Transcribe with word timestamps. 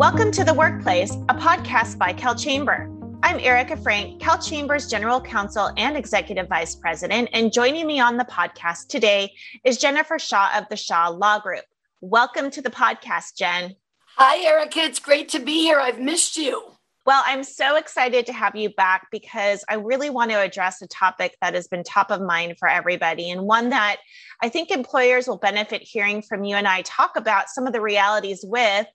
Welcome 0.00 0.30
to 0.32 0.44
The 0.44 0.54
Workplace, 0.54 1.12
a 1.28 1.34
podcast 1.34 1.98
by 1.98 2.14
CalChamber. 2.14 3.18
I'm 3.22 3.38
Erika 3.38 3.76
Frank, 3.76 4.18
CalChamber's 4.18 4.88
General 4.88 5.20
Counsel 5.20 5.72
and 5.76 5.94
Executive 5.94 6.48
Vice 6.48 6.74
President, 6.74 7.28
and 7.34 7.52
joining 7.52 7.86
me 7.86 8.00
on 8.00 8.16
the 8.16 8.24
podcast 8.24 8.86
today 8.88 9.30
is 9.62 9.76
Jennifer 9.76 10.18
Shaw 10.18 10.56
of 10.56 10.64
the 10.70 10.76
Shaw 10.76 11.08
Law 11.08 11.38
Group. 11.40 11.66
Welcome 12.00 12.50
to 12.52 12.62
the 12.62 12.70
podcast, 12.70 13.36
Jen. 13.36 13.76
Hi, 14.16 14.42
Erika. 14.42 14.80
It's 14.80 15.00
great 15.00 15.28
to 15.28 15.38
be 15.38 15.58
here. 15.64 15.78
I've 15.78 16.00
missed 16.00 16.38
you. 16.38 16.72
Well, 17.04 17.22
I'm 17.26 17.44
so 17.44 17.76
excited 17.76 18.24
to 18.24 18.32
have 18.32 18.56
you 18.56 18.70
back 18.70 19.08
because 19.12 19.62
I 19.68 19.74
really 19.74 20.08
want 20.08 20.30
to 20.30 20.40
address 20.40 20.80
a 20.80 20.86
topic 20.86 21.36
that 21.42 21.52
has 21.52 21.68
been 21.68 21.84
top 21.84 22.10
of 22.10 22.22
mind 22.22 22.56
for 22.58 22.68
everybody 22.68 23.30
and 23.30 23.42
one 23.42 23.68
that 23.68 23.98
I 24.42 24.48
think 24.48 24.70
employers 24.70 25.28
will 25.28 25.36
benefit 25.36 25.82
hearing 25.82 26.22
from 26.22 26.44
you 26.44 26.56
and 26.56 26.66
I 26.66 26.80
talk 26.82 27.16
about 27.16 27.50
some 27.50 27.66
of 27.66 27.74
the 27.74 27.82
realities 27.82 28.42
with 28.42 28.86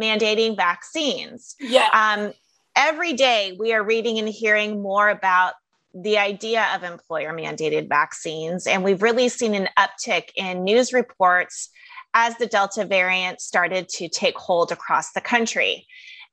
mandating 0.00 0.56
vaccines. 0.56 1.54
Yeah. 1.60 1.88
Um, 1.92 2.32
every 2.76 3.12
day 3.12 3.56
we 3.58 3.72
are 3.72 3.82
reading 3.82 4.18
and 4.18 4.28
hearing 4.28 4.82
more 4.82 5.08
about 5.08 5.54
the 5.92 6.18
idea 6.18 6.68
of 6.74 6.82
employer 6.82 7.32
mandated 7.32 7.88
vaccines. 7.88 8.66
And 8.66 8.84
we've 8.84 9.02
really 9.02 9.28
seen 9.28 9.54
an 9.54 9.68
uptick 9.76 10.30
in 10.36 10.64
news 10.64 10.92
reports 10.92 11.68
as 12.14 12.36
the 12.36 12.46
Delta 12.46 12.84
variant 12.84 13.40
started 13.40 13.88
to 13.88 14.08
take 14.08 14.36
hold 14.36 14.72
across 14.72 15.12
the 15.12 15.20
country. 15.20 15.86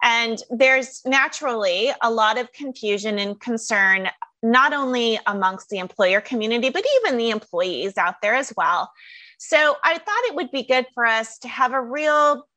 And 0.04 0.42
there's 0.50 1.02
naturally 1.06 1.92
a 2.02 2.12
lot 2.12 2.38
of 2.38 2.54
confusion 2.54 3.18
and 3.18 3.40
concern, 3.40 4.10
not 4.44 4.74
only 4.74 5.20
amongst 5.26 5.70
the 5.70 5.80
employer 5.80 6.22
community, 6.22 6.70
but 6.70 6.86
even 6.98 7.18
the 7.18 7.32
employees 7.32 7.98
out 7.98 8.16
there 8.22 8.36
as 8.36 8.54
well. 8.56 8.92
So 9.40 9.76
I 9.84 9.98
thought 9.98 10.24
it 10.26 10.36
would 10.36 10.52
be 10.52 10.64
good 10.64 10.86
for 10.94 11.06
us 11.06 11.40
to 11.40 11.48
have 11.48 11.74
a 11.74 11.82
real 11.82 12.48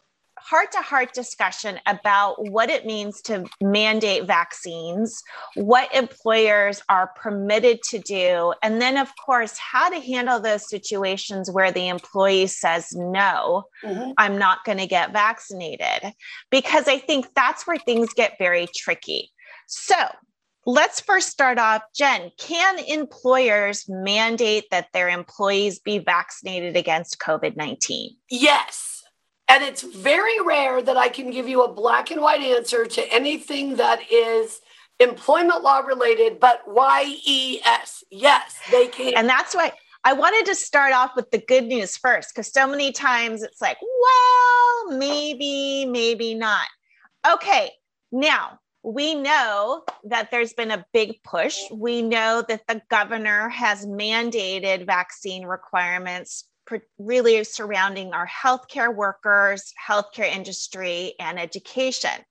heart 0.40 0.72
to 0.72 0.78
heart 0.78 1.12
discussion 1.12 1.78
about 1.86 2.36
what 2.50 2.70
it 2.70 2.86
means 2.86 3.20
to 3.22 3.44
mandate 3.60 4.24
vaccines, 4.24 5.22
what 5.54 5.94
employers 5.94 6.82
are 6.88 7.12
permitted 7.16 7.82
to 7.84 7.98
do, 7.98 8.54
and 8.62 8.80
then, 8.80 8.96
of 8.96 9.10
course, 9.24 9.56
how 9.58 9.88
to 9.88 10.00
handle 10.00 10.40
those 10.40 10.68
situations 10.68 11.50
where 11.50 11.72
the 11.72 11.88
employee 11.88 12.46
says, 12.46 12.88
No, 12.92 13.64
mm-hmm. 13.84 14.12
I'm 14.18 14.38
not 14.38 14.64
going 14.64 14.78
to 14.78 14.86
get 14.86 15.12
vaccinated. 15.12 16.12
Because 16.50 16.88
I 16.88 16.98
think 16.98 17.28
that's 17.34 17.66
where 17.66 17.78
things 17.78 18.12
get 18.14 18.36
very 18.38 18.68
tricky. 18.74 19.30
So, 19.66 19.96
Let's 20.66 21.00
first 21.00 21.30
start 21.30 21.58
off. 21.58 21.82
Jen, 21.96 22.30
can 22.38 22.78
employers 22.80 23.86
mandate 23.88 24.64
that 24.70 24.88
their 24.92 25.08
employees 25.08 25.78
be 25.78 25.98
vaccinated 25.98 26.76
against 26.76 27.18
COVID 27.18 27.56
19? 27.56 28.14
Yes. 28.28 28.99
And 29.50 29.64
it's 29.64 29.82
very 29.82 30.40
rare 30.40 30.80
that 30.80 30.96
I 30.96 31.08
can 31.08 31.32
give 31.32 31.48
you 31.48 31.64
a 31.64 31.72
black 31.72 32.12
and 32.12 32.22
white 32.22 32.40
answer 32.40 32.86
to 32.86 33.12
anything 33.12 33.74
that 33.76 34.00
is 34.10 34.60
employment 35.00 35.64
law 35.64 35.80
related, 35.80 36.38
but 36.38 36.62
YES. 36.68 38.04
Yes, 38.12 38.60
they 38.70 38.86
can. 38.86 39.14
And 39.16 39.28
that's 39.28 39.52
why 39.52 39.72
I 40.04 40.12
wanted 40.12 40.46
to 40.46 40.54
start 40.54 40.92
off 40.92 41.16
with 41.16 41.32
the 41.32 41.42
good 41.48 41.64
news 41.64 41.96
first, 41.96 42.32
because 42.32 42.52
so 42.52 42.66
many 42.68 42.92
times 42.92 43.42
it's 43.42 43.60
like, 43.60 43.78
well, 43.82 44.96
maybe, 44.96 45.84
maybe 45.84 46.34
not. 46.34 46.68
Okay, 47.28 47.72
now 48.12 48.60
we 48.84 49.14
know 49.14 49.82
that 50.04 50.30
there's 50.30 50.52
been 50.52 50.70
a 50.70 50.86
big 50.92 51.22
push. 51.24 51.58
We 51.72 52.02
know 52.02 52.44
that 52.48 52.62
the 52.68 52.80
governor 52.88 53.48
has 53.48 53.84
mandated 53.84 54.86
vaccine 54.86 55.44
requirements 55.44 56.44
really 56.98 57.42
surrounding 57.44 58.12
our 58.12 58.26
healthcare 58.26 58.94
workers, 58.94 59.72
healthcare 59.88 60.30
industry, 60.30 61.14
and 61.18 61.38
education. 61.38 62.24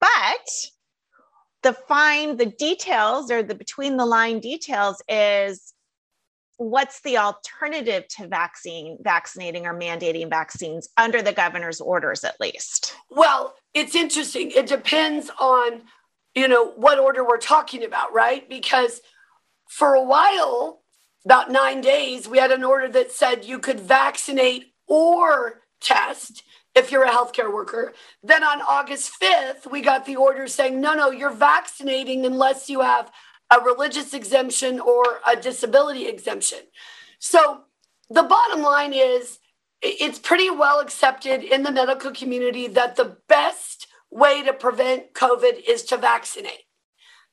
But 0.00 0.48
the 1.62 1.72
fine, 1.72 2.36
the 2.36 2.46
details 2.46 3.30
or 3.30 3.42
the 3.42 3.54
between 3.54 3.96
the 3.96 4.06
line 4.06 4.40
details 4.40 5.02
is 5.08 5.74
what's 6.58 7.00
the 7.02 7.16
alternative 7.16 8.06
to 8.08 8.26
vaccine 8.26 8.98
vaccinating 9.00 9.64
or 9.64 9.78
mandating 9.78 10.28
vaccines 10.28 10.88
under 10.96 11.22
the 11.22 11.32
governor's 11.32 11.80
orders 11.80 12.24
at 12.24 12.38
least. 12.40 12.94
Well 13.10 13.54
it's 13.74 13.94
interesting. 13.94 14.50
It 14.50 14.66
depends 14.66 15.30
on 15.40 15.82
you 16.34 16.48
know 16.48 16.72
what 16.72 16.98
order 16.98 17.24
we're 17.24 17.38
talking 17.38 17.84
about 17.84 18.12
right? 18.12 18.48
Because 18.48 19.00
for 19.68 19.94
a 19.94 20.02
while 20.02 20.82
about 21.24 21.50
nine 21.50 21.80
days, 21.80 22.28
we 22.28 22.38
had 22.38 22.52
an 22.52 22.64
order 22.64 22.88
that 22.88 23.12
said 23.12 23.44
you 23.44 23.58
could 23.58 23.80
vaccinate 23.80 24.72
or 24.86 25.62
test 25.80 26.42
if 26.74 26.90
you're 26.90 27.04
a 27.04 27.10
healthcare 27.10 27.52
worker. 27.52 27.92
Then 28.22 28.42
on 28.44 28.62
August 28.62 29.12
5th, 29.20 29.70
we 29.70 29.80
got 29.80 30.06
the 30.06 30.16
order 30.16 30.46
saying, 30.46 30.80
no, 30.80 30.94
no, 30.94 31.10
you're 31.10 31.30
vaccinating 31.30 32.24
unless 32.24 32.70
you 32.70 32.80
have 32.80 33.10
a 33.50 33.60
religious 33.60 34.14
exemption 34.14 34.78
or 34.80 35.20
a 35.26 35.36
disability 35.36 36.06
exemption. 36.06 36.58
So 37.18 37.62
the 38.10 38.22
bottom 38.22 38.62
line 38.62 38.92
is 38.92 39.38
it's 39.80 40.18
pretty 40.18 40.50
well 40.50 40.80
accepted 40.80 41.42
in 41.42 41.62
the 41.62 41.72
medical 41.72 42.10
community 42.10 42.68
that 42.68 42.96
the 42.96 43.16
best 43.28 43.86
way 44.10 44.42
to 44.44 44.52
prevent 44.52 45.14
COVID 45.14 45.62
is 45.68 45.82
to 45.84 45.96
vaccinate. 45.96 46.64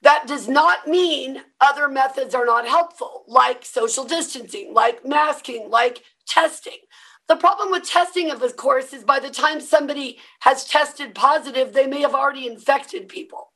That 0.05 0.27
does 0.27 0.47
not 0.47 0.88
mean 0.88 1.41
other 1.59 1.89
methods 1.89 2.35
are 2.35 2.45
not 2.45 2.67
helpful, 2.67 3.23
like 3.27 3.66
social 3.66 4.03
distancing, 4.05 4.71
like 4.71 5.03
masking, 5.03 5.71
like 5.71 6.03
testing. 6.27 6.77
The 7.27 7.35
problem 7.35 7.71
with 7.71 7.89
testing, 7.89 8.29
of 8.29 8.55
course, 8.55 8.93
is 8.93 9.03
by 9.03 9.19
the 9.19 9.31
time 9.31 9.59
somebody 9.59 10.19
has 10.41 10.63
tested 10.66 11.16
positive, 11.16 11.73
they 11.73 11.88
may 11.88 12.01
have 12.01 12.13
already 12.13 12.45
infected 12.45 13.09
people. 13.09 13.51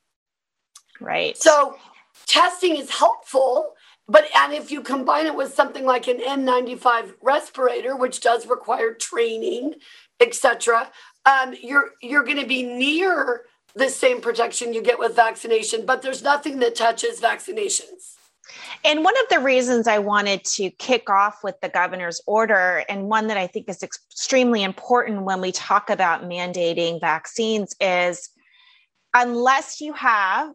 Right. 1.00 1.38
So 1.38 1.78
testing 2.26 2.78
is 2.78 2.90
helpful, 2.90 3.74
but 4.08 4.26
and 4.36 4.52
if 4.52 4.72
you 4.72 4.82
combine 4.82 5.28
it 5.28 5.36
with 5.36 5.54
something 5.54 5.86
like 5.86 6.08
an 6.08 6.18
N95 6.18 7.14
respirator, 7.22 7.96
which 7.96 8.22
does 8.22 8.48
require 8.48 8.96
training, 8.96 9.76
etc., 10.20 10.92
um, 11.28 11.54
you're 11.62 11.92
you're 12.02 12.24
going 12.24 12.42
to 12.42 12.48
be 12.48 12.64
near 12.64 13.44
the 13.76 13.90
same 13.90 14.22
protection 14.22 14.74
you 14.74 14.82
get 14.82 15.00
with 15.00 15.16
vaccination, 15.16 15.86
but 15.86 16.02
there's 16.02 16.24
nothing 16.24 16.60
that 16.60 16.76
touches 16.76 17.22
vaccinations. 17.22 18.16
And 18.84 19.04
one 19.04 19.14
of 19.20 19.30
the 19.30 19.40
reasons 19.40 19.88
I 19.88 20.00
wanted 20.00 20.44
to 20.46 20.70
kick 20.72 21.10
off 21.10 21.44
with 21.44 21.60
the 21.62 21.70
governor's 21.70 22.22
order, 22.26 22.84
and 22.90 23.08
one 23.08 23.28
that 23.28 23.38
I 23.38 23.48
think 23.48 23.70
is 23.70 23.84
extremely 23.84 24.64
important 24.64 25.24
when 25.24 25.42
we 25.42 25.52
talk 25.52 25.90
about 25.90 26.24
mandating 26.24 27.00
vaccines, 27.00 27.76
is 27.80 28.30
unless 29.14 29.82
you 29.82 29.94
have 29.94 30.54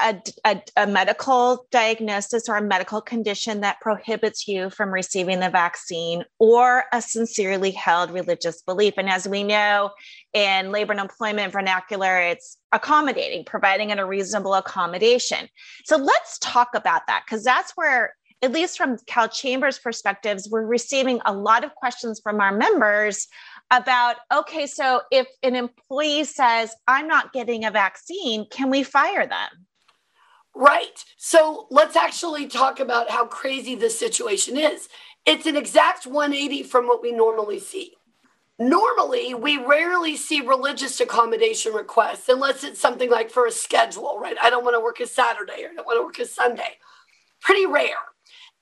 a, 0.00 0.20
a, 0.44 0.62
a, 0.76 0.86
medical 0.86 1.66
diagnosis 1.70 2.48
or 2.48 2.56
a 2.56 2.62
medical 2.62 3.00
condition 3.00 3.60
that 3.60 3.80
prohibits 3.80 4.46
you 4.46 4.70
from 4.70 4.90
receiving 4.90 5.40
the 5.40 5.50
vaccine 5.50 6.24
or 6.38 6.84
a 6.92 7.02
sincerely 7.02 7.70
held 7.70 8.10
religious 8.10 8.62
belief. 8.62 8.94
And 8.96 9.08
as 9.08 9.26
we 9.26 9.42
know 9.42 9.90
in 10.32 10.70
labor 10.70 10.92
and 10.92 11.00
employment 11.00 11.52
vernacular, 11.52 12.18
it's 12.18 12.58
accommodating, 12.72 13.44
providing 13.44 13.92
a 13.92 14.06
reasonable 14.06 14.54
accommodation. 14.54 15.48
So 15.84 15.96
let's 15.96 16.38
talk 16.38 16.68
about 16.74 17.02
that 17.08 17.24
because 17.26 17.44
that's 17.44 17.72
where, 17.72 18.14
at 18.40 18.52
least 18.52 18.76
from 18.76 18.98
CalChambers 18.98 19.82
perspectives, 19.82 20.48
we're 20.48 20.64
receiving 20.64 21.20
a 21.24 21.32
lot 21.32 21.64
of 21.64 21.74
questions 21.74 22.20
from 22.22 22.40
our 22.40 22.52
members 22.52 23.26
about 23.70 24.16
okay, 24.32 24.66
so 24.66 25.02
if 25.10 25.26
an 25.42 25.54
employee 25.54 26.24
says, 26.24 26.74
I'm 26.86 27.08
not 27.08 27.32
getting 27.32 27.64
a 27.64 27.70
vaccine, 27.70 28.46
can 28.50 28.70
we 28.70 28.82
fire 28.82 29.26
them? 29.26 29.66
Right. 30.58 31.04
So 31.16 31.68
let's 31.70 31.94
actually 31.94 32.48
talk 32.48 32.80
about 32.80 33.10
how 33.10 33.26
crazy 33.26 33.76
this 33.76 33.96
situation 33.96 34.56
is. 34.56 34.88
It's 35.24 35.46
an 35.46 35.56
exact 35.56 36.04
180 36.04 36.64
from 36.64 36.88
what 36.88 37.00
we 37.00 37.12
normally 37.12 37.60
see. 37.60 37.94
Normally, 38.58 39.34
we 39.34 39.56
rarely 39.56 40.16
see 40.16 40.40
religious 40.40 41.00
accommodation 41.00 41.74
requests 41.74 42.28
unless 42.28 42.64
it's 42.64 42.80
something 42.80 43.08
like 43.08 43.30
for 43.30 43.46
a 43.46 43.52
schedule, 43.52 44.18
right? 44.18 44.36
I 44.42 44.50
don't 44.50 44.64
want 44.64 44.74
to 44.74 44.80
work 44.80 44.98
a 44.98 45.06
Saturday 45.06 45.62
or 45.62 45.68
I 45.70 45.74
don't 45.74 45.86
want 45.86 46.00
to 46.00 46.04
work 46.04 46.18
a 46.18 46.26
Sunday. 46.26 46.78
Pretty 47.40 47.64
rare. 47.64 48.08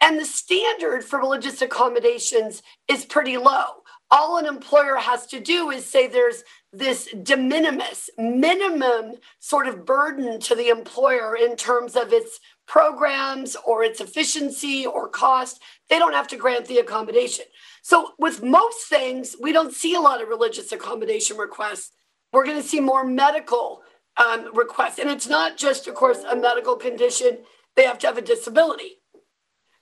And 0.03 0.21
the 0.21 0.27
standard 0.27 1.03
for 1.03 1.19
religious 1.19 1.63
accommodations 1.63 2.63
is 2.89 3.07
pretty 3.07 3.39
low. 3.39 3.85
All 4.11 4.37
an 4.37 4.45
employer 4.45 4.97
has 4.97 5.27
to 5.29 5.41
do 5.41 5.71
is 5.71 5.87
say 5.87 6.09
there's 6.09 6.45
this 6.79 7.09
de 7.23 7.37
minimis 7.37 8.11
minimum 8.19 9.15
sort 9.39 9.67
of 9.67 9.85
burden 9.85 10.39
to 10.41 10.55
the 10.55 10.69
employer 10.69 11.37
in 11.37 11.57
terms 11.57 11.97
of 11.97 12.13
its 12.13 12.41
programs 12.67 13.57
or 13.65 13.83
its 13.83 14.01
efficiency 14.01 14.87
or 14.87 15.09
cost. 15.09 15.61
They 15.89 15.99
don't 15.99 16.13
have 16.13 16.29
to 16.29 16.37
grant 16.37 16.67
the 16.67 16.79
accommodation. 16.79 17.47
So, 17.83 18.13
with 18.19 18.43
most 18.43 18.89
things, 18.89 19.37
we 19.41 19.53
don't 19.53 19.73
see 19.73 19.95
a 19.95 20.01
lot 20.01 20.23
of 20.23 20.29
religious 20.29 20.73
accommodation 20.73 21.37
requests. 21.37 21.93
We're 22.33 22.45
going 22.45 22.61
to 22.61 22.69
see 22.69 22.81
more 22.81 23.05
medical 23.05 23.83
um, 24.17 24.55
requests. 24.55 24.99
And 24.99 25.11
it's 25.11 25.29
not 25.29 25.57
just, 25.57 25.87
of 25.87 25.95
course, 25.95 26.19
a 26.25 26.37
medical 26.37 26.77
condition, 26.77 27.39
they 27.77 27.85
have 27.85 27.99
to 28.01 28.07
have 28.07 28.19
a 28.19 28.23
disability. 28.23 28.99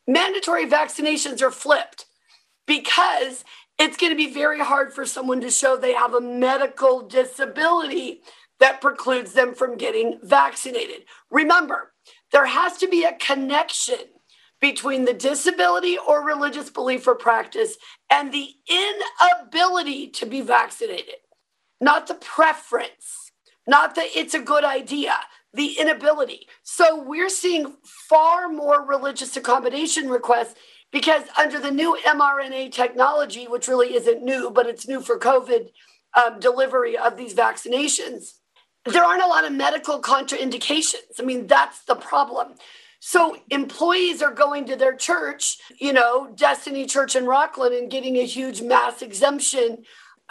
Mandatory 0.07 0.67
vaccinations 0.67 1.41
are 1.41 1.51
flipped 1.51 2.07
because 2.67 3.45
it's 3.79 3.97
going 3.97 4.13
to 4.13 4.17
be 4.17 4.33
very 4.33 4.61
hard 4.61 4.93
for 4.93 5.05
someone 5.05 5.41
to 5.41 5.51
show 5.51 5.77
they 5.77 5.95
have 5.95 6.15
a 6.15 6.21
medical 6.21 7.03
disability 7.07 8.21
that 8.61 8.81
precludes 8.81 9.33
them 9.33 9.55
from 9.55 9.77
getting 9.77 10.19
vaccinated. 10.23 11.05
Remember, 11.31 11.93
there 12.33 12.47
has 12.47 12.79
to 12.79 12.89
be 12.89 13.05
a 13.05 13.17
connection 13.17 13.99
between 14.61 15.05
the 15.05 15.13
disability 15.13 15.99
or 15.99 16.25
religious 16.25 16.71
belief 16.71 17.07
or 17.07 17.15
practice 17.15 17.77
and 18.11 18.33
the 18.33 18.49
inability 18.69 20.09
to 20.09 20.25
be 20.25 20.41
vaccinated, 20.41 21.17
not 21.81 22.07
the 22.07 22.15
preference, 22.15 23.33
not 23.67 23.95
that 23.95 24.07
it's 24.15 24.35
a 24.35 24.41
good 24.41 24.65
idea, 24.65 25.15
the 25.53 25.79
inability. 25.79 26.47
So 26.63 27.03
we're 27.03 27.29
seeing 27.29 27.75
far 27.85 28.49
more 28.49 28.87
religious 28.87 29.37
accommodation 29.37 30.09
requests 30.09 30.55
because 30.95 31.25
under 31.37 31.59
the 31.59 31.73
new 31.73 31.99
mRNA 32.07 32.71
technology, 32.71 33.49
which 33.49 33.67
really 33.67 33.97
isn't 33.97 34.23
new, 34.23 34.49
but 34.49 34.69
it's 34.69 34.87
new 34.87 35.01
for 35.01 35.19
COVID 35.19 35.71
um, 36.17 36.39
delivery 36.39 36.97
of 36.97 37.17
these 37.17 37.35
vaccinations, 37.35 38.35
there 38.87 39.03
aren't 39.03 39.25
a 39.25 39.27
lot 39.27 39.45
of 39.45 39.53
medical 39.53 40.01
contraindications. 40.01 41.19
I 41.19 41.25
mean, 41.25 41.49
that's 41.49 41.83
the 41.83 41.97
problem. 41.97 42.55
So 43.01 43.39
employees 43.51 44.23
are 44.23 44.31
going 44.31 44.67
to 44.67 44.77
their 44.77 44.95
church, 44.95 45.59
you 45.81 45.93
know, 45.93 46.33
Destiny 46.33 46.87
Church 46.87 47.17
in 47.17 47.25
Rocklin, 47.25 47.77
and 47.77 47.91
getting 47.91 48.17
a 48.17 48.25
huge 48.25 48.63
mass 48.63 49.03
exemption 49.03 49.83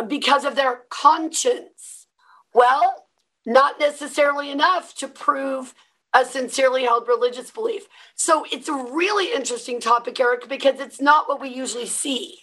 because 0.08 0.46
of 0.46 0.56
their 0.56 0.84
conscience. 0.90 2.08
Well, 2.54 3.08
not 3.46 3.82
necessarily 3.82 4.50
enough 4.50 4.96
to 4.96 5.10
prove 5.10 5.74
a 6.14 6.26
sincerely 6.26 6.84
held 6.84 7.08
religious 7.08 7.52
belief. 7.52 7.88
So 8.16 8.46
it's 8.52 8.70
a 8.70 8.74
really 8.74 9.34
interesting 9.34 9.80
topic, 9.80 10.20
Eric, 10.20 10.48
because 10.48 10.80
it's 10.80 11.02
not 11.02 11.28
what 11.28 11.42
we 11.42 11.50
usually 11.50 11.88
see. 11.88 12.40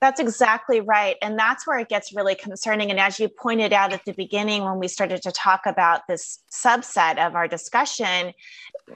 That's 0.00 0.20
exactly 0.20 0.80
right. 0.80 1.16
And 1.22 1.38
that's 1.38 1.66
where 1.66 1.78
it 1.78 1.88
gets 1.88 2.14
really 2.14 2.34
concerning. 2.34 2.90
And 2.90 2.98
as 2.98 3.18
you 3.18 3.28
pointed 3.28 3.72
out 3.72 3.92
at 3.92 4.04
the 4.04 4.12
beginning, 4.12 4.64
when 4.64 4.78
we 4.78 4.88
started 4.88 5.22
to 5.22 5.32
talk 5.32 5.62
about 5.66 6.02
this 6.08 6.40
subset 6.52 7.24
of 7.24 7.34
our 7.34 7.48
discussion, 7.48 8.32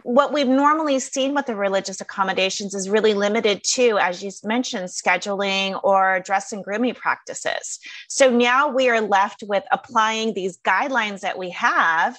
what 0.02 0.34
we've 0.34 0.48
normally 0.48 0.98
seen 0.98 1.34
with 1.34 1.46
the 1.46 1.56
religious 1.56 2.00
accommodations 2.00 2.74
is 2.74 2.90
really 2.90 3.14
limited 3.14 3.62
to, 3.64 3.98
as 3.98 4.22
you 4.22 4.30
mentioned, 4.44 4.88
scheduling 4.88 5.80
or 5.82 6.20
dress 6.20 6.52
and 6.52 6.62
grooming 6.62 6.94
practices. 6.94 7.78
So 8.08 8.28
now 8.28 8.68
we 8.68 8.90
are 8.90 9.00
left 9.00 9.44
with 9.46 9.64
applying 9.70 10.34
these 10.34 10.58
guidelines 10.58 11.20
that 11.20 11.38
we 11.38 11.50
have 11.50 12.18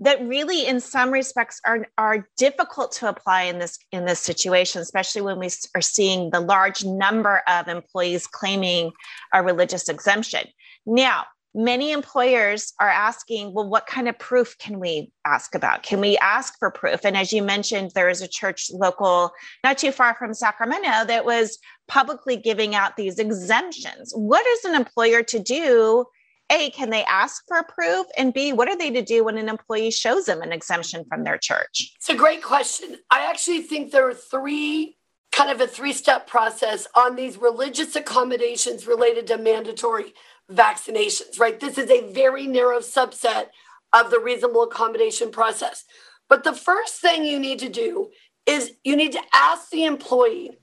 that 0.00 0.26
really 0.26 0.66
in 0.66 0.80
some 0.80 1.10
respects 1.10 1.60
are, 1.66 1.86
are 1.98 2.26
difficult 2.38 2.90
to 2.92 3.08
apply 3.08 3.42
in 3.42 3.58
this 3.58 3.78
in 3.92 4.06
this 4.06 4.20
situation 4.20 4.80
especially 4.80 5.20
when 5.20 5.38
we 5.38 5.48
are 5.74 5.82
seeing 5.82 6.30
the 6.30 6.40
large 6.40 6.84
number 6.84 7.42
of 7.46 7.68
employees 7.68 8.26
claiming 8.26 8.90
a 9.32 9.42
religious 9.42 9.88
exemption. 9.88 10.42
Now 10.86 11.24
many 11.52 11.90
employers 11.90 12.72
are 12.78 12.88
asking 12.88 13.52
well 13.52 13.68
what 13.68 13.86
kind 13.86 14.08
of 14.08 14.18
proof 14.18 14.56
can 14.58 14.80
we 14.80 15.10
ask 15.26 15.54
about? 15.54 15.82
Can 15.82 16.00
we 16.00 16.16
ask 16.18 16.58
for 16.58 16.70
proof? 16.70 17.04
And 17.04 17.16
as 17.16 17.32
you 17.32 17.42
mentioned 17.42 17.92
there 17.94 18.08
is 18.08 18.22
a 18.22 18.28
church 18.28 18.70
local 18.72 19.32
not 19.62 19.78
too 19.78 19.92
far 19.92 20.14
from 20.14 20.32
sacramento 20.32 21.04
that 21.06 21.24
was 21.24 21.58
publicly 21.88 22.36
giving 22.36 22.74
out 22.74 22.96
these 22.96 23.18
exemptions. 23.18 24.12
What 24.14 24.46
is 24.46 24.64
an 24.64 24.74
employer 24.74 25.22
to 25.24 25.38
do 25.38 26.06
a, 26.50 26.70
can 26.70 26.90
they 26.90 27.04
ask 27.04 27.42
for 27.46 27.62
proof? 27.62 28.06
And 28.16 28.34
B, 28.34 28.52
what 28.52 28.68
are 28.68 28.76
they 28.76 28.90
to 28.90 29.02
do 29.02 29.24
when 29.24 29.38
an 29.38 29.48
employee 29.48 29.90
shows 29.90 30.26
them 30.26 30.42
an 30.42 30.52
exemption 30.52 31.04
from 31.08 31.24
their 31.24 31.38
church? 31.38 31.92
It's 31.96 32.08
a 32.08 32.14
great 32.14 32.42
question. 32.42 32.96
I 33.10 33.28
actually 33.30 33.62
think 33.62 33.90
there 33.90 34.08
are 34.08 34.14
three 34.14 34.96
kind 35.32 35.50
of 35.50 35.60
a 35.60 35.66
three 35.66 35.92
step 35.92 36.26
process 36.26 36.86
on 36.96 37.16
these 37.16 37.36
religious 37.36 37.94
accommodations 37.96 38.86
related 38.86 39.26
to 39.28 39.38
mandatory 39.38 40.12
vaccinations, 40.50 41.38
right? 41.38 41.60
This 41.60 41.78
is 41.78 41.90
a 41.90 42.12
very 42.12 42.46
narrow 42.46 42.80
subset 42.80 43.46
of 43.92 44.10
the 44.10 44.18
reasonable 44.18 44.64
accommodation 44.64 45.30
process. 45.30 45.84
But 46.28 46.44
the 46.44 46.52
first 46.52 47.00
thing 47.00 47.24
you 47.24 47.38
need 47.38 47.58
to 47.60 47.68
do 47.68 48.10
is 48.46 48.72
you 48.84 48.96
need 48.96 49.12
to 49.12 49.22
ask 49.32 49.70
the 49.70 49.84
employee, 49.84 50.58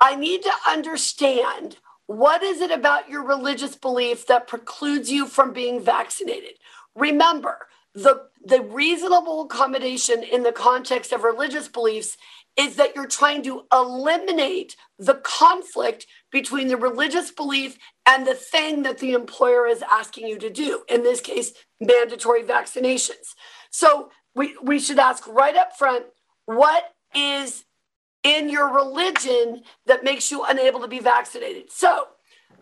I 0.00 0.16
need 0.16 0.42
to 0.42 0.52
understand 0.68 1.76
what 2.10 2.42
is 2.42 2.60
it 2.60 2.72
about 2.72 3.08
your 3.08 3.22
religious 3.22 3.76
belief 3.76 4.26
that 4.26 4.48
precludes 4.48 5.12
you 5.12 5.28
from 5.28 5.52
being 5.52 5.80
vaccinated? 5.80 6.54
Remember, 6.96 7.68
the, 7.94 8.22
the 8.44 8.62
reasonable 8.62 9.42
accommodation 9.42 10.24
in 10.24 10.42
the 10.42 10.50
context 10.50 11.12
of 11.12 11.22
religious 11.22 11.68
beliefs 11.68 12.16
is 12.56 12.74
that 12.74 12.96
you're 12.96 13.06
trying 13.06 13.44
to 13.44 13.62
eliminate 13.72 14.74
the 14.98 15.20
conflict 15.22 16.08
between 16.32 16.66
the 16.66 16.76
religious 16.76 17.30
belief 17.30 17.78
and 18.04 18.26
the 18.26 18.34
thing 18.34 18.82
that 18.82 18.98
the 18.98 19.12
employer 19.12 19.68
is 19.68 19.84
asking 19.88 20.26
you 20.26 20.36
to 20.36 20.50
do, 20.50 20.82
in 20.88 21.04
this 21.04 21.20
case, 21.20 21.52
mandatory 21.78 22.42
vaccinations. 22.42 23.36
So 23.70 24.10
we, 24.34 24.56
we 24.60 24.80
should 24.80 24.98
ask 24.98 25.28
right 25.28 25.54
up 25.54 25.78
front 25.78 26.06
what 26.46 26.92
is 27.14 27.66
in 28.22 28.48
your 28.48 28.72
religion 28.72 29.62
that 29.86 30.04
makes 30.04 30.30
you 30.30 30.44
unable 30.44 30.80
to 30.80 30.88
be 30.88 30.98
vaccinated. 30.98 31.70
So 31.70 32.08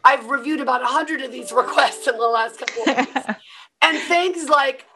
I've 0.05 0.29
reviewed 0.29 0.61
about 0.61 0.83
100 0.83 1.23
of 1.23 1.33
these 1.33 1.53
requests 1.53 2.07
in 2.07 2.17
the 2.17 2.27
last 2.27 2.59
couple 2.59 2.83
of 2.83 2.99
weeks. 2.99 3.27
and 3.83 3.99
things 3.99 4.49
like, 4.49 4.87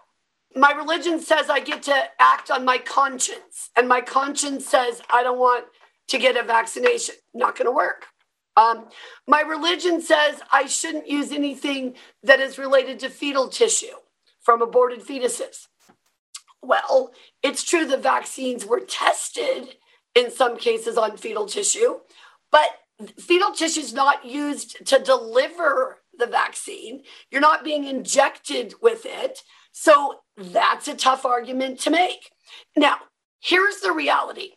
my 0.54 0.72
religion 0.72 1.20
says 1.20 1.48
I 1.48 1.60
get 1.60 1.82
to 1.84 1.94
act 2.18 2.50
on 2.50 2.64
my 2.64 2.76
conscience, 2.76 3.70
and 3.74 3.88
my 3.88 4.02
conscience 4.02 4.66
says 4.66 5.00
I 5.10 5.22
don't 5.22 5.38
want 5.38 5.64
to 6.08 6.18
get 6.18 6.36
a 6.36 6.42
vaccination. 6.42 7.14
Not 7.32 7.56
going 7.56 7.66
to 7.66 7.72
work. 7.72 8.04
Um, 8.54 8.88
my 9.26 9.40
religion 9.40 10.02
says 10.02 10.42
I 10.52 10.66
shouldn't 10.66 11.08
use 11.08 11.32
anything 11.32 11.94
that 12.22 12.38
is 12.38 12.58
related 12.58 13.00
to 13.00 13.08
fetal 13.08 13.48
tissue 13.48 13.96
from 14.40 14.60
aborted 14.60 15.00
fetuses. 15.00 15.68
Well, 16.60 17.12
it's 17.42 17.64
true 17.64 17.86
the 17.86 17.96
vaccines 17.96 18.66
were 18.66 18.80
tested 18.80 19.76
in 20.14 20.30
some 20.30 20.56
cases 20.56 20.96
on 20.96 21.16
fetal 21.16 21.46
tissue, 21.46 22.00
but 22.50 22.68
fetal 23.18 23.52
tissue 23.52 23.80
is 23.80 23.92
not 23.92 24.24
used 24.24 24.86
to 24.86 24.98
deliver 24.98 25.98
the 26.16 26.26
vaccine. 26.26 27.02
You're 27.30 27.40
not 27.40 27.64
being 27.64 27.84
injected 27.84 28.74
with 28.82 29.06
it. 29.06 29.42
So 29.72 30.20
that's 30.36 30.88
a 30.88 30.94
tough 30.94 31.24
argument 31.24 31.80
to 31.80 31.90
make. 31.90 32.30
Now, 32.76 32.96
here's 33.40 33.80
the 33.80 33.92
reality 33.92 34.52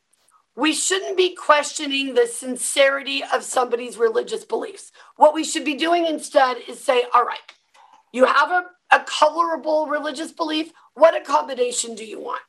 we 0.57 0.73
shouldn't 0.73 1.17
be 1.17 1.35
questioning 1.35 2.13
the 2.13 2.27
sincerity 2.27 3.21
of 3.33 3.43
somebody's 3.43 3.97
religious 3.97 4.45
beliefs. 4.45 4.91
What 5.17 5.33
we 5.33 5.43
should 5.43 5.65
be 5.65 5.75
doing 5.75 6.05
instead 6.05 6.57
is 6.67 6.81
say, 6.81 7.03
all 7.13 7.25
right, 7.25 7.39
you 8.13 8.25
have 8.25 8.51
a, 8.51 8.65
a 8.91 9.03
colorable 9.05 9.87
religious 9.87 10.31
belief. 10.31 10.71
What 10.93 11.15
accommodation 11.15 11.93
do 11.93 12.05
you 12.05 12.21
want? 12.21 12.41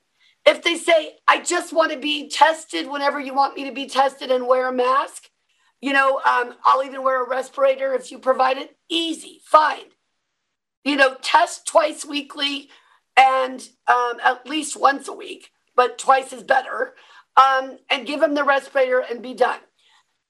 If 0.46 0.62
they 0.62 0.76
say, 0.76 1.16
I 1.26 1.40
just 1.40 1.72
want 1.72 1.90
to 1.92 1.98
be 1.98 2.28
tested 2.28 2.88
whenever 2.88 3.18
you 3.18 3.34
want 3.34 3.56
me 3.56 3.64
to 3.64 3.72
be 3.72 3.86
tested 3.86 4.30
and 4.30 4.46
wear 4.46 4.68
a 4.68 4.72
mask, 4.72 5.24
you 5.80 5.92
know, 5.92 6.20
um, 6.24 6.54
I'll 6.64 6.84
even 6.84 7.02
wear 7.02 7.24
a 7.24 7.28
respirator 7.28 7.92
if 7.94 8.12
you 8.12 8.18
provide 8.18 8.56
it. 8.56 8.76
Easy, 8.88 9.40
fine. 9.44 9.86
You 10.84 10.96
know, 10.96 11.16
test 11.20 11.66
twice 11.66 12.04
weekly 12.04 12.70
and 13.16 13.68
um, 13.88 14.18
at 14.22 14.46
least 14.48 14.78
once 14.78 15.08
a 15.08 15.12
week, 15.12 15.50
but 15.74 15.98
twice 15.98 16.32
is 16.32 16.44
better. 16.44 16.94
Um, 17.36 17.78
and 17.90 18.06
give 18.06 18.20
them 18.20 18.34
the 18.34 18.44
respirator 18.44 19.00
and 19.00 19.20
be 19.20 19.34
done. 19.34 19.60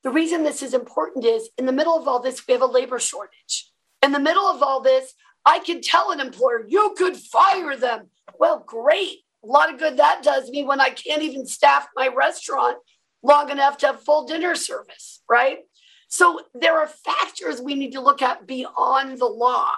The 0.03 0.11
reason 0.11 0.43
this 0.43 0.63
is 0.63 0.75
important 0.75 1.25
is 1.25 1.51
in 1.59 1.67
the 1.67 1.73
middle 1.73 1.97
of 1.97 2.09
all 2.09 2.21
this, 2.21 2.45
we 2.47 2.53
have 2.53 2.63
a 2.63 2.67
labor 2.67 2.99
shortage. 2.99 3.71
In 4.03 4.13
the 4.13 4.19
middle 4.19 4.47
of 4.47 4.63
all 4.63 4.81
this, 4.81 5.15
I 5.45 5.61
could 5.61 5.83
tell 5.83 6.11
an 6.11 6.21
employer, 6.21 6.65
you 6.67 6.95
could 6.99 7.17
fire 7.17 7.77
them. 7.77 8.09
Well, 8.41 8.65
great 8.67 9.19
a 9.47 9.53
lot 9.53 9.73
of 9.73 9.79
good 9.79 9.97
that 9.99 10.23
does 10.23 10.51
me 10.51 10.65
when 10.65 10.81
I 10.81 10.91
can't 10.91 11.23
even 11.23 11.47
staff 11.47 11.87
my 11.95 12.09
restaurant 12.09 12.79
long 13.23 13.51
enough 13.51 13.79
to 13.79 13.87
have 13.87 14.03
full 14.03 14.27
dinner 14.27 14.55
service, 14.55 15.23
right? 15.29 15.59
So 16.09 16.41
there 16.55 16.79
are 16.79 16.87
factors 16.87 17.61
we 17.61 17.75
need 17.75 17.93
to 17.93 18.01
look 18.01 18.23
at 18.23 18.47
beyond 18.47 19.19
the 19.19 19.27
law 19.27 19.71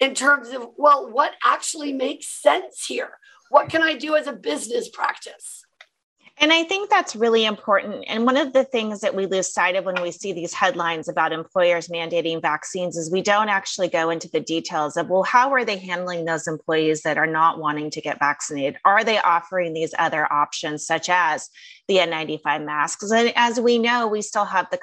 in 0.00 0.14
terms 0.14 0.48
of, 0.48 0.68
well, 0.76 1.10
what 1.10 1.32
actually 1.44 1.92
makes 1.92 2.26
sense 2.26 2.86
here? 2.86 3.18
What 3.50 3.68
can 3.68 3.82
I 3.82 3.94
do 3.94 4.16
as 4.16 4.26
a 4.26 4.32
business 4.32 4.88
practice? 4.88 5.64
And 6.38 6.52
I 6.52 6.64
think 6.64 6.90
that's 6.90 7.16
really 7.16 7.46
important. 7.46 8.04
And 8.08 8.26
one 8.26 8.36
of 8.36 8.52
the 8.52 8.64
things 8.64 9.00
that 9.00 9.14
we 9.14 9.24
lose 9.24 9.50
sight 9.50 9.74
of 9.74 9.86
when 9.86 10.02
we 10.02 10.10
see 10.10 10.34
these 10.34 10.52
headlines 10.52 11.08
about 11.08 11.32
employers 11.32 11.88
mandating 11.88 12.42
vaccines 12.42 12.96
is 12.96 13.10
we 13.10 13.22
don't 13.22 13.48
actually 13.48 13.88
go 13.88 14.10
into 14.10 14.28
the 14.28 14.40
details 14.40 14.98
of, 14.98 15.08
well, 15.08 15.22
how 15.22 15.50
are 15.52 15.64
they 15.64 15.78
handling 15.78 16.26
those 16.26 16.46
employees 16.46 17.02
that 17.02 17.16
are 17.16 17.26
not 17.26 17.58
wanting 17.58 17.90
to 17.90 18.02
get 18.02 18.18
vaccinated? 18.18 18.78
Are 18.84 19.02
they 19.02 19.18
offering 19.18 19.72
these 19.72 19.94
other 19.98 20.30
options, 20.30 20.86
such 20.86 21.08
as 21.08 21.48
the 21.88 21.96
N95 21.96 22.66
masks? 22.66 23.10
And 23.10 23.32
as 23.34 23.58
we 23.58 23.78
know, 23.78 24.06
we 24.06 24.20
still 24.20 24.44
have 24.44 24.68
the 24.70 24.78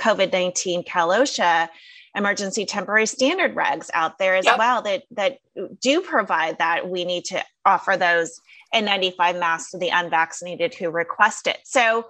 COVID 0.00 0.32
19 0.32 0.84
Cal 0.84 1.10
OSHA 1.10 1.68
emergency 2.14 2.64
temporary 2.64 3.06
standard 3.06 3.54
regs 3.54 3.90
out 3.92 4.18
there 4.18 4.36
as 4.36 4.44
yep. 4.44 4.58
well 4.58 4.82
that 4.82 5.02
that 5.10 5.38
do 5.80 6.00
provide 6.00 6.58
that 6.58 6.88
we 6.88 7.04
need 7.04 7.24
to 7.24 7.42
offer 7.64 7.96
those 7.96 8.40
N95 8.74 9.38
masks 9.38 9.70
to 9.70 9.78
the 9.78 9.88
unvaccinated 9.88 10.74
who 10.74 10.90
request 10.90 11.46
it. 11.46 11.58
So 11.64 12.06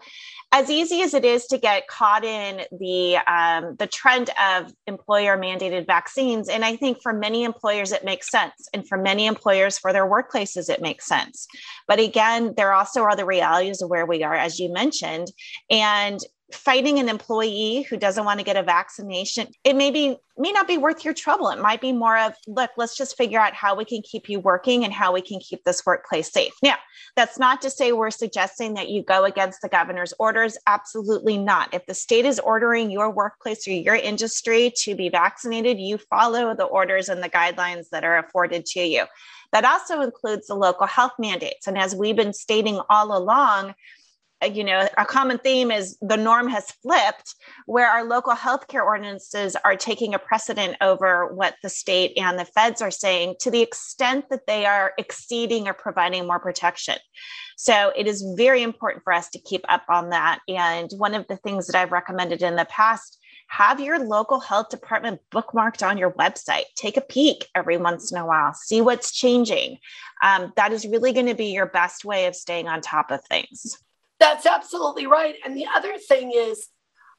as 0.54 0.70
easy 0.70 1.02
as 1.02 1.14
it 1.14 1.25
is 1.25 1.46
to 1.46 1.58
get 1.58 1.88
caught 1.88 2.25
in 2.25 2.62
the 2.78 3.16
um, 3.26 3.75
the 3.76 3.88
trend 3.88 4.30
of 4.40 4.73
employer 4.87 5.37
mandated 5.37 5.84
vaccines, 5.87 6.49
and 6.49 6.64
I 6.64 6.76
think 6.76 7.02
for 7.02 7.12
many 7.12 7.42
employers 7.42 7.90
it 7.90 8.04
makes 8.04 8.30
sense, 8.30 8.68
and 8.73 8.87
for 8.87 8.96
many 8.96 9.26
employers 9.26 9.78
for 9.78 9.92
their 9.92 10.08
workplaces 10.08 10.70
it 10.70 10.80
makes 10.80 11.06
sense. 11.06 11.49
But 11.88 11.99
again, 11.99 12.54
there 12.56 12.73
also 12.73 13.02
are 13.02 13.16
the 13.16 13.26
realities 13.26 13.82
of 13.82 13.90
where 13.90 14.06
we 14.06 14.23
are, 14.23 14.34
as 14.34 14.61
you 14.61 14.73
mentioned, 14.73 15.32
and 15.70 16.20
fighting 16.54 16.99
an 16.99 17.08
employee 17.08 17.82
who 17.88 17.96
doesn't 17.96 18.25
want 18.25 18.38
to 18.40 18.44
get 18.44 18.56
a 18.56 18.62
vaccination 18.62 19.49
it 19.64 19.76
may 19.76 19.90
be 19.90 20.16
may 20.37 20.50
not 20.50 20.66
be 20.66 20.78
worth 20.78 21.04
your 21.04 21.14
trouble. 21.14 21.49
It 21.50 21.61
might 21.61 21.80
be 21.80 21.92
more 21.92 22.18
of 22.18 22.34
look 22.49 22.70
let's 22.76 22.96
just 22.96 23.16
figure 23.16 23.38
out 23.38 23.54
how 23.54 23.76
we 23.76 23.84
can 23.84 24.02
keep 24.02 24.28
you 24.28 24.40
working 24.40 24.84
and 24.84 24.92
how 24.92 25.12
we 25.12 25.20
can 25.20 25.38
keep 25.38 25.62
this 25.64 25.87
workplace 25.87 26.32
safe. 26.32 26.52
Now 26.62 26.76
that's 27.14 27.38
not 27.38 27.62
to 27.62 27.70
say 27.70 27.92
we're 27.92 28.11
suggesting 28.11 28.75
that 28.75 28.88
you 28.88 29.02
go 29.02 29.25
against 29.25 29.62
the 29.62 29.68
governor's 29.68 30.12
orders. 30.18 30.58
Absolutely 30.66 31.38
not. 31.38 31.73
If 31.73 31.87
the 31.87 31.94
state 31.94 32.25
is 32.25 32.40
ordering 32.40 32.90
your 32.90 33.11
workplace 33.11 33.66
or 33.68 33.73
your 33.73 33.94
industry 33.94 34.73
to 34.78 34.94
be 34.94 35.08
vaccinated 35.08 35.78
you 35.78 35.99
follow 35.99 36.54
the 36.54 36.64
orders 36.64 37.08
and 37.08 37.23
the 37.23 37.28
guidelines 37.28 37.88
that 37.90 38.04
are 38.04 38.18
afforded 38.18 38.66
to 38.66 38.80
you. 38.80 39.04
That 39.52 39.64
also 39.64 40.00
includes 40.00 40.49
the 40.49 40.54
local 40.54 40.87
health 40.87 41.12
mandates. 41.18 41.66
And 41.66 41.78
as 41.78 41.94
we've 41.94 42.16
been 42.16 42.32
stating 42.32 42.80
all 42.90 43.16
along 43.16 43.75
you 44.44 44.64
know, 44.64 44.88
a 44.96 45.04
common 45.04 45.38
theme 45.38 45.70
is 45.70 45.96
the 46.00 46.16
norm 46.16 46.48
has 46.48 46.70
flipped, 46.82 47.34
where 47.66 47.88
our 47.88 48.04
local 48.04 48.34
healthcare 48.34 48.84
ordinances 48.84 49.56
are 49.64 49.76
taking 49.76 50.14
a 50.14 50.18
precedent 50.18 50.76
over 50.80 51.32
what 51.34 51.56
the 51.62 51.68
state 51.68 52.12
and 52.16 52.38
the 52.38 52.44
feds 52.44 52.82
are 52.82 52.90
saying 52.90 53.36
to 53.40 53.50
the 53.50 53.62
extent 53.62 54.28
that 54.30 54.46
they 54.46 54.66
are 54.66 54.92
exceeding 54.98 55.66
or 55.68 55.74
providing 55.74 56.26
more 56.26 56.38
protection. 56.38 56.96
So 57.56 57.92
it 57.96 58.06
is 58.06 58.24
very 58.36 58.62
important 58.62 59.04
for 59.04 59.12
us 59.12 59.28
to 59.30 59.38
keep 59.38 59.64
up 59.68 59.84
on 59.88 60.10
that. 60.10 60.40
And 60.48 60.90
one 60.96 61.14
of 61.14 61.26
the 61.28 61.36
things 61.36 61.66
that 61.66 61.80
I've 61.80 61.92
recommended 61.92 62.42
in 62.42 62.56
the 62.56 62.64
past 62.64 63.18
have 63.48 63.78
your 63.78 63.98
local 63.98 64.40
health 64.40 64.70
department 64.70 65.20
bookmarked 65.30 65.86
on 65.86 65.98
your 65.98 66.10
website. 66.12 66.64
Take 66.76 66.96
a 66.96 67.02
peek 67.02 67.46
every 67.54 67.76
once 67.76 68.10
in 68.10 68.18
a 68.18 68.26
while, 68.26 68.54
see 68.54 68.80
what's 68.80 69.12
changing. 69.12 69.78
Um, 70.22 70.52
that 70.56 70.72
is 70.72 70.86
really 70.86 71.12
going 71.12 71.26
to 71.26 71.34
be 71.34 71.52
your 71.52 71.66
best 71.66 72.04
way 72.04 72.26
of 72.26 72.34
staying 72.34 72.68
on 72.68 72.80
top 72.80 73.10
of 73.10 73.24
things. 73.26 73.78
That's 74.25 74.47
absolutely 74.47 75.07
right. 75.07 75.35
And 75.45 75.54
the 75.54 75.66
other 75.76 75.99
thing 75.99 76.33
is, 76.35 76.69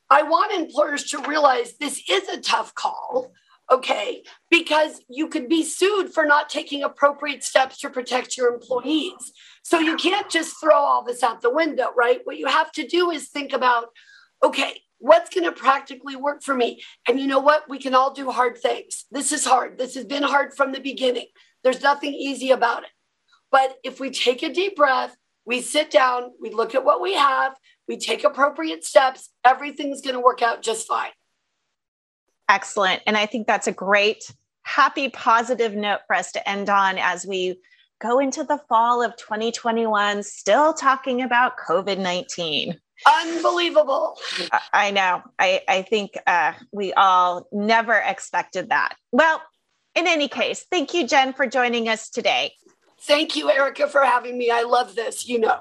I 0.09 0.23
want 0.23 0.51
employers 0.51 1.03
to 1.11 1.21
realize 1.21 1.77
this 1.77 2.01
is 2.09 2.27
a 2.29 2.41
tough 2.41 2.73
call, 2.73 3.31
okay? 3.71 4.23
Because 4.49 5.01
you 5.07 5.27
could 5.27 5.47
be 5.47 5.63
sued 5.63 6.11
for 6.11 6.25
not 6.25 6.49
taking 6.49 6.81
appropriate 6.81 7.43
steps 7.43 7.77
to 7.81 7.91
protect 7.91 8.35
your 8.35 8.51
employees. 8.51 9.33
So 9.61 9.77
you 9.77 9.97
can't 9.97 10.31
just 10.31 10.59
throw 10.59 10.75
all 10.75 11.03
this 11.03 11.21
out 11.21 11.43
the 11.43 11.53
window, 11.53 11.89
right? 11.95 12.21
What 12.23 12.37
you 12.37 12.47
have 12.47 12.71
to 12.71 12.87
do 12.87 13.11
is 13.11 13.29
think 13.29 13.53
about, 13.53 13.89
okay, 14.43 14.81
what's 14.97 15.29
going 15.29 15.43
to 15.43 15.51
practically 15.51 16.15
work 16.15 16.41
for 16.41 16.55
me? 16.55 16.81
And 17.07 17.19
you 17.19 17.27
know 17.27 17.39
what? 17.39 17.69
We 17.69 17.77
can 17.77 17.93
all 17.93 18.15
do 18.15 18.31
hard 18.31 18.57
things. 18.57 19.05
This 19.11 19.31
is 19.31 19.45
hard. 19.45 19.77
This 19.77 19.93
has 19.93 20.05
been 20.05 20.23
hard 20.23 20.55
from 20.55 20.71
the 20.71 20.81
beginning. 20.81 21.27
There's 21.63 21.83
nothing 21.83 22.15
easy 22.15 22.49
about 22.49 22.81
it. 22.81 22.89
But 23.51 23.77
if 23.83 23.99
we 23.99 24.09
take 24.09 24.41
a 24.41 24.51
deep 24.51 24.75
breath, 24.75 25.15
we 25.45 25.61
sit 25.61 25.91
down, 25.91 26.31
we 26.41 26.49
look 26.49 26.75
at 26.75 26.83
what 26.83 27.01
we 27.01 27.13
have, 27.13 27.55
we 27.87 27.97
take 27.97 28.23
appropriate 28.23 28.83
steps, 28.83 29.29
everything's 29.43 30.01
going 30.01 30.15
to 30.15 30.21
work 30.21 30.41
out 30.41 30.61
just 30.61 30.87
fine. 30.87 31.11
Excellent. 32.49 33.01
And 33.07 33.17
I 33.17 33.25
think 33.25 33.47
that's 33.47 33.67
a 33.67 33.71
great, 33.71 34.31
happy, 34.63 35.09
positive 35.09 35.75
note 35.75 36.01
for 36.07 36.15
us 36.15 36.31
to 36.33 36.49
end 36.49 36.69
on 36.69 36.97
as 36.97 37.25
we 37.25 37.59
go 38.01 38.19
into 38.19 38.43
the 38.43 38.59
fall 38.69 39.01
of 39.01 39.15
2021, 39.17 40.23
still 40.23 40.73
talking 40.73 41.21
about 41.21 41.57
COVID 41.57 41.97
19. 41.97 42.79
Unbelievable. 43.05 44.17
I 44.73 44.91
know. 44.91 45.21
I, 45.37 45.61
I 45.67 45.81
think 45.81 46.11
uh, 46.27 46.53
we 46.71 46.93
all 46.93 47.47
never 47.51 47.93
expected 47.93 48.69
that. 48.69 48.95
Well, 49.11 49.41
in 49.95 50.07
any 50.07 50.27
case, 50.27 50.65
thank 50.71 50.93
you, 50.93 51.07
Jen, 51.07 51.33
for 51.33 51.45
joining 51.47 51.89
us 51.89 52.09
today. 52.09 52.53
Thank 53.05 53.35
you, 53.35 53.51
Erika, 53.51 53.87
for 53.87 54.01
having 54.01 54.35
me. 54.35 54.49
I 54.49 54.63
love 54.63 54.95
this, 54.95 55.27
you 55.27 55.39
know. 55.39 55.59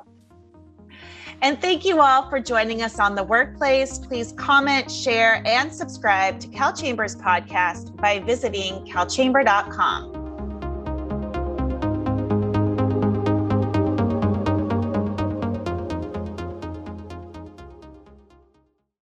And 1.43 1.61
thank 1.61 1.85
you 1.85 2.01
all 2.01 2.31
for 2.31 2.41
joining 2.41 2.81
us 2.81 2.99
on 2.99 3.15
the 3.15 3.23
workplace. 3.23 3.99
Please 3.99 4.33
comment, 4.33 4.91
share, 4.91 5.43
and 5.45 5.71
subscribe 5.71 6.41
to 6.41 6.49
CalChambers 6.49 7.21
podcast 7.21 7.95
by 7.97 8.21
visiting 8.21 8.87
calchamber.com. 8.87 10.24